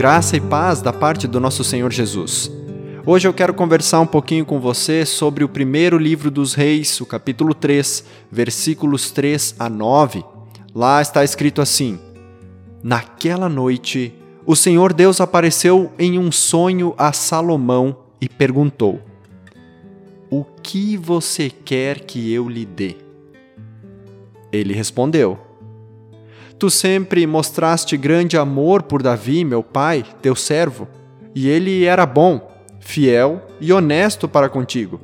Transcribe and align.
graça 0.00 0.34
e 0.34 0.40
paz 0.40 0.80
da 0.80 0.94
parte 0.94 1.28
do 1.28 1.38
nosso 1.38 1.62
Senhor 1.62 1.92
Jesus. 1.92 2.50
Hoje 3.04 3.28
eu 3.28 3.34
quero 3.34 3.52
conversar 3.52 4.00
um 4.00 4.06
pouquinho 4.06 4.46
com 4.46 4.58
você 4.58 5.04
sobre 5.04 5.44
o 5.44 5.48
primeiro 5.48 5.98
livro 5.98 6.30
dos 6.30 6.54
Reis, 6.54 6.98
o 7.02 7.04
capítulo 7.04 7.52
3, 7.52 8.06
versículos 8.32 9.10
3 9.10 9.56
a 9.58 9.68
9. 9.68 10.24
Lá 10.74 11.02
está 11.02 11.22
escrito 11.22 11.60
assim: 11.60 11.98
Naquela 12.82 13.46
noite, 13.46 14.14
o 14.46 14.56
Senhor 14.56 14.94
Deus 14.94 15.20
apareceu 15.20 15.92
em 15.98 16.18
um 16.18 16.32
sonho 16.32 16.94
a 16.96 17.12
Salomão 17.12 17.94
e 18.22 18.26
perguntou: 18.26 19.02
O 20.30 20.46
que 20.62 20.96
você 20.96 21.50
quer 21.50 22.00
que 22.00 22.32
eu 22.32 22.48
lhe 22.48 22.64
dê? 22.64 22.96
Ele 24.50 24.72
respondeu: 24.72 25.49
Tu 26.60 26.68
sempre 26.68 27.26
mostraste 27.26 27.96
grande 27.96 28.36
amor 28.36 28.82
por 28.82 29.02
Davi, 29.02 29.46
meu 29.46 29.62
pai, 29.62 30.04
teu 30.20 30.36
servo, 30.36 30.86
e 31.34 31.48
ele 31.48 31.84
era 31.84 32.04
bom, 32.04 32.52
fiel 32.78 33.46
e 33.62 33.72
honesto 33.72 34.28
para 34.28 34.46
contigo. 34.46 35.00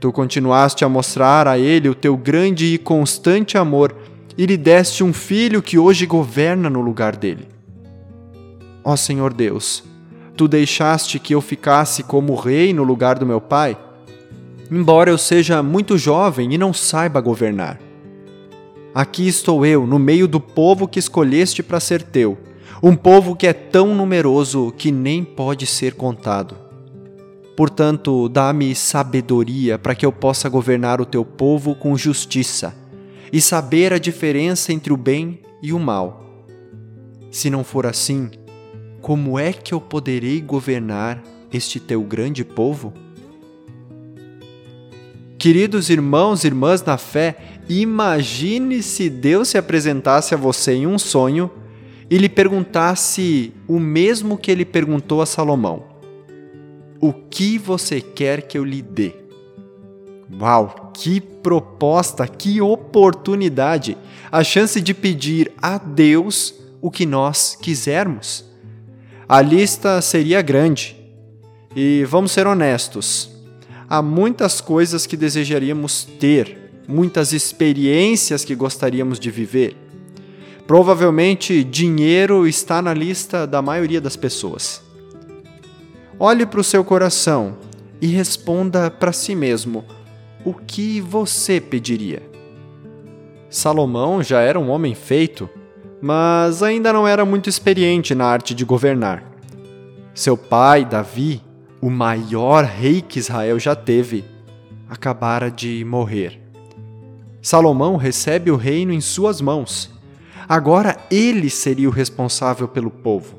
Tu 0.00 0.10
continuaste 0.10 0.84
a 0.84 0.88
mostrar 0.88 1.46
a 1.46 1.56
ele 1.56 1.88
o 1.88 1.94
teu 1.94 2.16
grande 2.16 2.74
e 2.74 2.78
constante 2.78 3.56
amor 3.56 3.94
e 4.36 4.44
lhe 4.44 4.56
deste 4.56 5.04
um 5.04 5.12
filho 5.12 5.62
que 5.62 5.78
hoje 5.78 6.04
governa 6.04 6.68
no 6.68 6.80
lugar 6.80 7.14
dele. 7.14 7.46
Ó 8.82 8.96
Senhor 8.96 9.32
Deus, 9.32 9.84
tu 10.36 10.48
deixaste 10.48 11.20
que 11.20 11.32
eu 11.32 11.40
ficasse 11.40 12.02
como 12.02 12.34
rei 12.34 12.74
no 12.74 12.82
lugar 12.82 13.20
do 13.20 13.24
meu 13.24 13.40
pai, 13.40 13.78
embora 14.68 15.10
eu 15.10 15.16
seja 15.16 15.62
muito 15.62 15.96
jovem 15.96 16.52
e 16.52 16.58
não 16.58 16.72
saiba 16.72 17.20
governar. 17.20 17.85
Aqui 18.96 19.28
estou 19.28 19.66
eu, 19.66 19.86
no 19.86 19.98
meio 19.98 20.26
do 20.26 20.40
povo 20.40 20.88
que 20.88 20.98
escolheste 20.98 21.62
para 21.62 21.78
ser 21.78 22.02
teu, 22.02 22.38
um 22.82 22.96
povo 22.96 23.36
que 23.36 23.46
é 23.46 23.52
tão 23.52 23.94
numeroso 23.94 24.72
que 24.74 24.90
nem 24.90 25.22
pode 25.22 25.66
ser 25.66 25.92
contado. 25.92 26.56
Portanto, 27.54 28.26
dá-me 28.26 28.74
sabedoria 28.74 29.78
para 29.78 29.94
que 29.94 30.06
eu 30.06 30.10
possa 30.10 30.48
governar 30.48 30.98
o 30.98 31.04
teu 31.04 31.26
povo 31.26 31.74
com 31.74 31.94
justiça 31.94 32.74
e 33.30 33.38
saber 33.38 33.92
a 33.92 33.98
diferença 33.98 34.72
entre 34.72 34.94
o 34.94 34.96
bem 34.96 35.42
e 35.62 35.74
o 35.74 35.78
mal. 35.78 36.46
Se 37.30 37.50
não 37.50 37.62
for 37.62 37.84
assim, 37.84 38.30
como 39.02 39.38
é 39.38 39.52
que 39.52 39.74
eu 39.74 39.80
poderei 39.82 40.40
governar 40.40 41.22
este 41.52 41.78
teu 41.78 42.00
grande 42.00 42.46
povo? 42.46 42.94
Queridos 45.46 45.90
irmãos 45.90 46.42
e 46.42 46.48
irmãs 46.48 46.82
na 46.82 46.98
fé, 46.98 47.36
imagine 47.68 48.82
se 48.82 49.08
Deus 49.08 49.50
se 49.50 49.56
apresentasse 49.56 50.34
a 50.34 50.36
você 50.36 50.72
em 50.72 50.88
um 50.88 50.98
sonho 50.98 51.48
e 52.10 52.18
lhe 52.18 52.28
perguntasse 52.28 53.54
o 53.68 53.78
mesmo 53.78 54.36
que 54.36 54.50
ele 54.50 54.64
perguntou 54.64 55.22
a 55.22 55.26
Salomão: 55.26 55.84
O 57.00 57.12
que 57.12 57.58
você 57.58 58.00
quer 58.00 58.42
que 58.42 58.58
eu 58.58 58.64
lhe 58.64 58.82
dê? 58.82 59.14
Uau, 60.40 60.90
que 60.92 61.20
proposta, 61.20 62.26
que 62.26 62.60
oportunidade! 62.60 63.96
A 64.32 64.42
chance 64.42 64.80
de 64.80 64.92
pedir 64.92 65.52
a 65.62 65.78
Deus 65.78 66.56
o 66.82 66.90
que 66.90 67.06
nós 67.06 67.56
quisermos. 67.62 68.44
A 69.28 69.40
lista 69.40 70.02
seria 70.02 70.42
grande. 70.42 70.96
E 71.76 72.04
vamos 72.04 72.32
ser 72.32 72.48
honestos, 72.48 73.35
há 73.88 74.02
muitas 74.02 74.60
coisas 74.60 75.06
que 75.06 75.16
desejaríamos 75.16 76.04
ter, 76.18 76.72
muitas 76.88 77.32
experiências 77.32 78.44
que 78.44 78.54
gostaríamos 78.54 79.18
de 79.18 79.30
viver. 79.30 79.76
Provavelmente 80.66 81.62
dinheiro 81.62 82.46
está 82.46 82.82
na 82.82 82.92
lista 82.92 83.46
da 83.46 83.62
maioria 83.62 84.00
das 84.00 84.16
pessoas. 84.16 84.82
Olhe 86.18 86.44
para 86.46 86.60
o 86.60 86.64
seu 86.64 86.84
coração 86.84 87.56
e 88.00 88.08
responda 88.08 88.90
para 88.90 89.12
si 89.12 89.34
mesmo: 89.34 89.84
o 90.44 90.54
que 90.54 91.00
você 91.00 91.60
pediria? 91.60 92.22
Salomão 93.48 94.22
já 94.22 94.40
era 94.40 94.58
um 94.58 94.70
homem 94.70 94.94
feito, 94.94 95.48
mas 96.00 96.62
ainda 96.62 96.92
não 96.92 97.06
era 97.06 97.24
muito 97.24 97.48
experiente 97.48 98.14
na 98.14 98.26
arte 98.26 98.54
de 98.54 98.64
governar. 98.64 99.22
Seu 100.14 100.36
pai, 100.36 100.84
Davi, 100.84 101.42
o 101.80 101.90
maior 101.90 102.64
rei 102.64 103.00
que 103.00 103.18
Israel 103.18 103.58
já 103.58 103.74
teve, 103.74 104.24
acabara 104.88 105.50
de 105.50 105.84
morrer. 105.84 106.40
Salomão 107.42 107.96
recebe 107.96 108.50
o 108.50 108.56
reino 108.56 108.92
em 108.92 109.00
suas 109.00 109.40
mãos. 109.40 109.90
Agora 110.48 110.96
ele 111.10 111.50
seria 111.50 111.88
o 111.88 111.92
responsável 111.92 112.66
pelo 112.66 112.90
povo. 112.90 113.36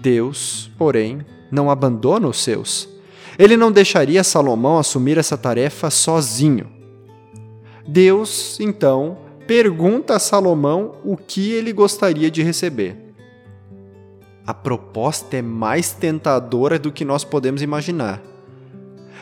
Deus, 0.00 0.70
porém, 0.78 1.24
não 1.50 1.70
abandona 1.70 2.28
os 2.28 2.42
seus. 2.42 2.88
Ele 3.38 3.56
não 3.56 3.72
deixaria 3.72 4.24
Salomão 4.24 4.78
assumir 4.78 5.18
essa 5.18 5.36
tarefa 5.36 5.90
sozinho. 5.90 6.70
Deus, 7.86 8.58
então, 8.60 9.18
pergunta 9.46 10.16
a 10.16 10.18
Salomão 10.18 10.96
o 11.04 11.16
que 11.16 11.52
ele 11.52 11.72
gostaria 11.72 12.30
de 12.30 12.42
receber 12.42 13.11
a 14.46 14.52
proposta 14.52 15.36
é 15.36 15.42
mais 15.42 15.92
tentadora 15.92 16.78
do 16.78 16.90
que 16.90 17.04
nós 17.04 17.24
podemos 17.24 17.62
imaginar. 17.62 18.20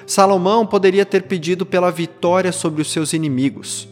Salomão 0.07 0.67
poderia 0.67 1.05
ter 1.05 1.25
pedido 1.25 1.67
pela 1.67 1.91
vitória 1.91 2.53
sobre 2.53 2.81
os 2.81 2.91
seus 2.91 3.13
inimigos. 3.13 3.89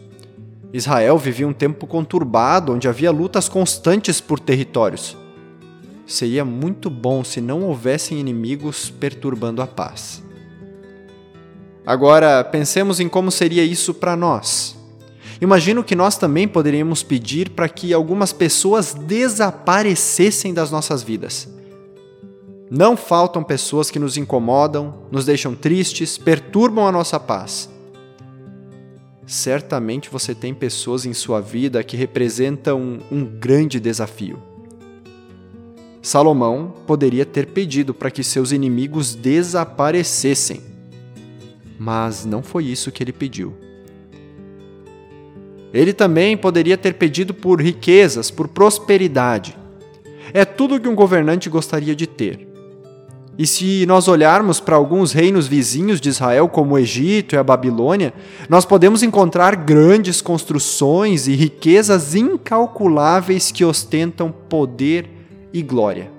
Israel 0.73 1.19
vivia 1.19 1.47
um 1.47 1.53
tempo 1.53 1.87
conturbado 1.87 2.73
onde 2.73 2.89
havia 2.89 3.11
lutas 3.11 3.49
constantes 3.49 4.21
por 4.21 4.41
territórios. 4.41 5.17
Seria 6.07 6.45
muito 6.45 6.89
bom 6.89 7.23
se 7.23 7.41
não 7.41 7.63
houvessem 7.63 8.19
inimigos 8.19 8.91
perturbando 8.91 9.61
a 9.61 9.67
paz. 9.67 10.23
Agora, 11.85 12.43
pensemos 12.45 13.01
em 13.01 13.09
como 13.09 13.31
seria 13.31 13.65
isso 13.65 13.95
para 13.95 14.17
nós. 14.17 14.78
Imagino 15.41 15.85
que 15.85 15.95
nós 15.95 16.17
também 16.17 16.49
poderíamos 16.49 17.03
pedir 17.03 17.51
para 17.51 17.69
que 17.69 17.93
algumas 17.93 18.33
pessoas 18.33 18.93
desaparecessem 18.93 20.53
das 20.53 20.71
nossas 20.71 21.03
vidas. 21.03 21.49
Não 22.71 22.97
faltam 22.97 23.43
pessoas 23.43 23.91
que 23.91 23.99
nos 23.99 24.17
incomodam, 24.17 24.95
nos 25.11 25.25
deixam 25.25 25.55
tristes, 25.55 26.19
perturbam 26.19 26.87
a 26.87 26.93
nossa 26.93 27.19
paz. 27.19 27.71
Certamente 29.27 30.11
você 30.11 30.35
tem 30.35 30.53
pessoas 30.53 31.07
em 31.07 31.15
sua 31.15 31.41
vida 31.41 31.85
que 31.85 31.97
representam 31.97 32.99
um 33.11 33.25
grande 33.25 33.79
desafio. 33.79 34.43
Salomão 36.03 36.75
poderia 36.87 37.25
ter 37.25 37.47
pedido 37.47 37.93
para 37.93 38.11
que 38.11 38.25
seus 38.25 38.53
inimigos 38.53 39.15
desaparecessem, 39.15 40.63
mas 41.79 42.25
não 42.25 42.43
foi 42.43 42.65
isso 42.65 42.91
que 42.91 43.03
ele 43.03 43.13
pediu. 43.13 43.68
Ele 45.73 45.93
também 45.93 46.37
poderia 46.37 46.77
ter 46.77 46.95
pedido 46.95 47.35
por 47.35 47.61
riquezas, 47.61 48.31
por 48.31 48.49
prosperidade. 48.49 49.57
É 50.33 50.45
tudo 50.45 50.81
que 50.81 50.89
um 50.89 50.95
governante 50.95 51.49
gostaria 51.49 51.95
de 51.95 52.07
ter. 52.07 52.49
E 53.39 53.47
se 53.47 53.87
nós 53.87 54.09
olharmos 54.09 54.59
para 54.59 54.75
alguns 54.75 55.13
reinos 55.13 55.47
vizinhos 55.47 56.01
de 56.01 56.09
Israel, 56.09 56.49
como 56.49 56.75
o 56.75 56.79
Egito 56.79 57.37
e 57.37 57.39
a 57.39 57.45
Babilônia, 57.45 58.13
nós 58.49 58.65
podemos 58.65 59.05
encontrar 59.05 59.55
grandes 59.55 60.21
construções 60.21 61.29
e 61.29 61.37
riquezas 61.37 62.17
incalculáveis 62.17 63.53
que 63.53 63.65
ostentam 63.65 64.33
poder 64.33 65.09
e 65.53 65.63
glória. 65.63 66.11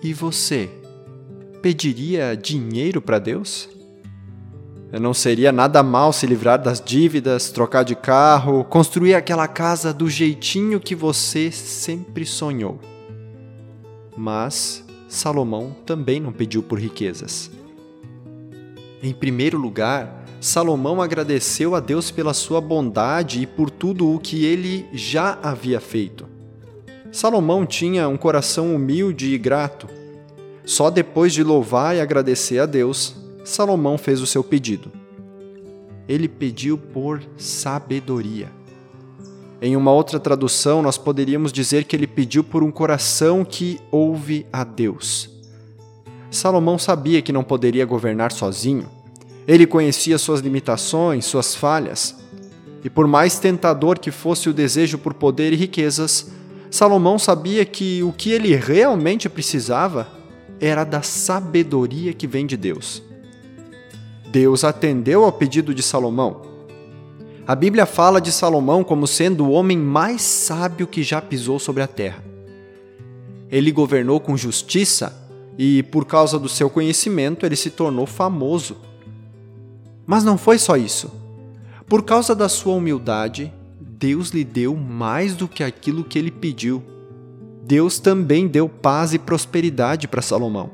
E 0.00 0.12
você 0.12 0.70
pediria 1.60 2.36
dinheiro 2.36 3.02
para 3.02 3.18
Deus? 3.18 3.68
Não 4.92 5.12
seria 5.12 5.50
nada 5.50 5.82
mal 5.82 6.12
se 6.12 6.26
livrar 6.26 6.62
das 6.62 6.80
dívidas, 6.80 7.50
trocar 7.50 7.82
de 7.82 7.96
carro, 7.96 8.64
construir 8.64 9.14
aquela 9.14 9.48
casa 9.48 9.92
do 9.92 10.08
jeitinho 10.08 10.78
que 10.78 10.94
você 10.94 11.50
sempre 11.50 12.24
sonhou. 12.24 12.78
Mas 14.16 14.84
Salomão 15.08 15.74
também 15.84 16.20
não 16.20 16.32
pediu 16.32 16.62
por 16.62 16.78
riquezas. 16.78 17.50
Em 19.02 19.12
primeiro 19.12 19.58
lugar, 19.58 20.24
Salomão 20.40 21.02
agradeceu 21.02 21.74
a 21.74 21.80
Deus 21.80 22.10
pela 22.10 22.32
sua 22.32 22.60
bondade 22.60 23.42
e 23.42 23.46
por 23.46 23.70
tudo 23.70 24.14
o 24.14 24.18
que 24.20 24.44
ele 24.44 24.86
já 24.92 25.38
havia 25.42 25.80
feito. 25.80 26.26
Salomão 27.10 27.66
tinha 27.66 28.08
um 28.08 28.16
coração 28.16 28.74
humilde 28.74 29.32
e 29.32 29.38
grato. 29.38 29.88
Só 30.64 30.90
depois 30.90 31.32
de 31.32 31.42
louvar 31.42 31.96
e 31.96 32.00
agradecer 32.00 32.58
a 32.58 32.66
Deus, 32.66 33.16
Salomão 33.46 33.96
fez 33.96 34.20
o 34.20 34.26
seu 34.26 34.42
pedido. 34.42 34.90
Ele 36.08 36.26
pediu 36.26 36.76
por 36.76 37.22
sabedoria. 37.36 38.50
Em 39.62 39.76
uma 39.76 39.92
outra 39.92 40.18
tradução, 40.18 40.82
nós 40.82 40.98
poderíamos 40.98 41.52
dizer 41.52 41.84
que 41.84 41.94
ele 41.94 42.08
pediu 42.08 42.42
por 42.42 42.64
um 42.64 42.72
coração 42.72 43.44
que 43.44 43.78
ouve 43.92 44.44
a 44.52 44.64
Deus. 44.64 45.30
Salomão 46.28 46.76
sabia 46.76 47.22
que 47.22 47.32
não 47.32 47.44
poderia 47.44 47.86
governar 47.86 48.32
sozinho. 48.32 48.90
Ele 49.46 49.64
conhecia 49.64 50.18
suas 50.18 50.40
limitações, 50.40 51.24
suas 51.24 51.54
falhas. 51.54 52.16
E 52.82 52.90
por 52.90 53.06
mais 53.06 53.38
tentador 53.38 54.00
que 54.00 54.10
fosse 54.10 54.48
o 54.48 54.52
desejo 54.52 54.98
por 54.98 55.14
poder 55.14 55.52
e 55.52 55.56
riquezas, 55.56 56.32
Salomão 56.68 57.16
sabia 57.16 57.64
que 57.64 58.02
o 58.02 58.12
que 58.12 58.32
ele 58.32 58.56
realmente 58.56 59.28
precisava 59.28 60.08
era 60.60 60.82
da 60.82 61.00
sabedoria 61.00 62.12
que 62.12 62.26
vem 62.26 62.44
de 62.44 62.56
Deus. 62.56 63.05
Deus 64.36 64.64
atendeu 64.64 65.24
ao 65.24 65.32
pedido 65.32 65.74
de 65.74 65.82
Salomão. 65.82 66.42
A 67.46 67.54
Bíblia 67.54 67.86
fala 67.86 68.20
de 68.20 68.30
Salomão 68.30 68.84
como 68.84 69.06
sendo 69.06 69.46
o 69.46 69.50
homem 69.50 69.78
mais 69.78 70.20
sábio 70.20 70.86
que 70.86 71.02
já 71.02 71.22
pisou 71.22 71.58
sobre 71.58 71.82
a 71.82 71.86
terra. 71.86 72.22
Ele 73.50 73.72
governou 73.72 74.20
com 74.20 74.36
justiça 74.36 75.26
e, 75.56 75.82
por 75.84 76.04
causa 76.04 76.38
do 76.38 76.50
seu 76.50 76.68
conhecimento, 76.68 77.46
ele 77.46 77.56
se 77.56 77.70
tornou 77.70 78.04
famoso. 78.04 78.76
Mas 80.04 80.22
não 80.22 80.36
foi 80.36 80.58
só 80.58 80.76
isso. 80.76 81.10
Por 81.88 82.02
causa 82.02 82.34
da 82.34 82.46
sua 82.46 82.74
humildade, 82.74 83.50
Deus 83.80 84.32
lhe 84.32 84.44
deu 84.44 84.76
mais 84.76 85.34
do 85.34 85.48
que 85.48 85.64
aquilo 85.64 86.04
que 86.04 86.18
ele 86.18 86.30
pediu. 86.30 86.82
Deus 87.64 87.98
também 87.98 88.46
deu 88.46 88.68
paz 88.68 89.14
e 89.14 89.18
prosperidade 89.18 90.06
para 90.06 90.20
Salomão. 90.20 90.70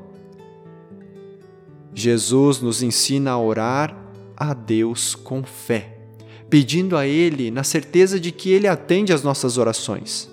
Jesus 1.94 2.60
nos 2.60 2.82
ensina 2.82 3.32
a 3.32 3.38
orar 3.38 3.96
a 4.36 4.54
Deus 4.54 5.14
com 5.14 5.42
fé, 5.42 5.98
pedindo 6.48 6.96
a 6.96 7.06
Ele 7.06 7.50
na 7.50 7.62
certeza 7.62 8.18
de 8.18 8.32
que 8.32 8.50
Ele 8.50 8.66
atende 8.66 9.12
às 9.12 9.22
nossas 9.22 9.58
orações. 9.58 10.30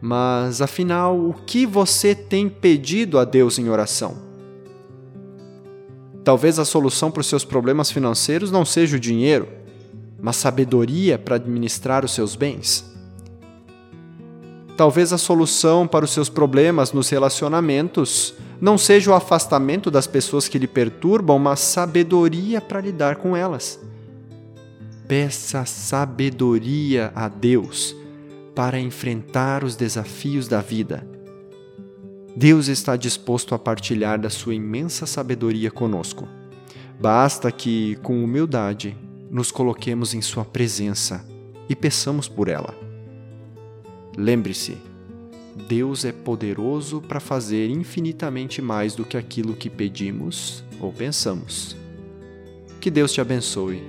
Mas 0.00 0.62
afinal, 0.62 1.18
o 1.18 1.34
que 1.34 1.66
você 1.66 2.14
tem 2.14 2.48
pedido 2.48 3.18
a 3.18 3.24
Deus 3.24 3.58
em 3.58 3.68
oração? 3.68 4.28
Talvez 6.22 6.58
a 6.58 6.64
solução 6.64 7.10
para 7.10 7.20
os 7.20 7.26
seus 7.26 7.44
problemas 7.44 7.90
financeiros 7.90 8.50
não 8.50 8.64
seja 8.64 8.96
o 8.96 9.00
dinheiro, 9.00 9.48
mas 10.20 10.36
sabedoria 10.36 11.18
para 11.18 11.36
administrar 11.36 12.04
os 12.04 12.12
seus 12.12 12.36
bens. 12.36 12.84
Talvez 14.76 15.12
a 15.12 15.18
solução 15.18 15.88
para 15.88 16.04
os 16.04 16.12
seus 16.12 16.28
problemas 16.28 16.92
nos 16.92 17.08
relacionamentos 17.08 18.34
não 18.60 18.76
seja 18.76 19.10
o 19.10 19.14
afastamento 19.14 19.90
das 19.90 20.06
pessoas 20.06 20.48
que 20.48 20.58
lhe 20.58 20.66
perturbam, 20.66 21.38
mas 21.38 21.60
sabedoria 21.60 22.60
para 22.60 22.80
lidar 22.80 23.16
com 23.16 23.36
elas. 23.36 23.80
Peça 25.06 25.64
sabedoria 25.64 27.12
a 27.14 27.28
Deus 27.28 27.94
para 28.54 28.78
enfrentar 28.78 29.62
os 29.62 29.76
desafios 29.76 30.48
da 30.48 30.60
vida. 30.60 31.06
Deus 32.34 32.68
está 32.68 32.96
disposto 32.96 33.54
a 33.54 33.58
partilhar 33.58 34.18
da 34.20 34.30
sua 34.30 34.54
imensa 34.54 35.06
sabedoria 35.06 35.70
conosco. 35.70 36.28
Basta 37.00 37.50
que, 37.52 37.96
com 38.02 38.22
humildade, 38.22 38.96
nos 39.30 39.50
coloquemos 39.50 40.14
em 40.14 40.20
Sua 40.20 40.44
presença 40.44 41.24
e 41.68 41.76
peçamos 41.76 42.28
por 42.28 42.48
ela. 42.48 42.74
Lembre-se, 44.16 44.78
Deus 45.66 46.04
é 46.04 46.12
poderoso 46.12 47.00
para 47.00 47.20
fazer 47.20 47.68
infinitamente 47.68 48.62
mais 48.62 48.94
do 48.94 49.04
que 49.04 49.16
aquilo 49.16 49.56
que 49.56 49.68
pedimos 49.68 50.62
ou 50.80 50.92
pensamos. 50.92 51.76
Que 52.80 52.90
Deus 52.90 53.12
te 53.12 53.20
abençoe. 53.20 53.82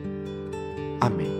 Amém. 1.00 1.39